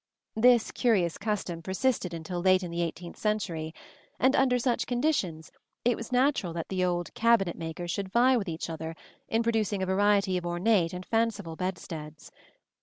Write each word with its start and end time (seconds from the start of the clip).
This 0.35 0.71
curious 0.71 1.19
custom 1.19 1.61
persisted 1.61 2.11
until 2.11 2.41
late 2.41 2.63
in 2.63 2.71
the 2.71 2.81
eighteenth 2.81 3.17
century; 3.17 3.71
and 4.19 4.35
under 4.35 4.57
such 4.57 4.87
conditions 4.87 5.51
it 5.85 5.95
was 5.95 6.11
natural 6.11 6.53
that 6.53 6.69
the 6.69 6.83
old 6.83 7.13
cabinet 7.13 7.55
makers 7.55 7.91
should 7.91 8.09
vie 8.09 8.35
with 8.35 8.49
each 8.49 8.67
other 8.67 8.95
in 9.27 9.43
producing 9.43 9.83
a 9.83 9.85
variety 9.85 10.37
of 10.37 10.45
ornate 10.47 10.91
and 10.91 11.05
fanciful 11.05 11.55
bedsteads. 11.55 12.31